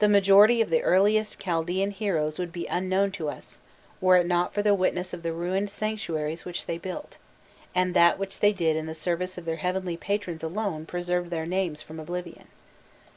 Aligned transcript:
The 0.00 0.08
majority 0.08 0.60
of 0.60 0.68
the 0.68 0.82
earliest 0.82 1.38
Chaldaean 1.38 1.92
heroes 1.92 2.40
would 2.40 2.50
be 2.50 2.66
unknown 2.66 3.12
to 3.12 3.28
us, 3.28 3.60
were 4.00 4.16
it 4.16 4.26
not 4.26 4.52
for 4.52 4.62
the 4.62 4.74
witness 4.74 5.12
of 5.14 5.22
the 5.22 5.32
ruined 5.32 5.70
sanctuaries 5.70 6.44
which 6.44 6.66
they 6.66 6.76
built, 6.76 7.18
and 7.72 7.94
that 7.94 8.18
which 8.18 8.40
they 8.40 8.52
did 8.52 8.74
in 8.74 8.86
the 8.86 8.96
service 8.96 9.38
of 9.38 9.44
their 9.44 9.54
heavenly 9.62 9.96
patrons 9.96 10.42
has 10.42 10.50
alone 10.50 10.86
preserved 10.86 11.30
their 11.30 11.46
names 11.46 11.82
from 11.82 12.00
oblivion. 12.00 12.48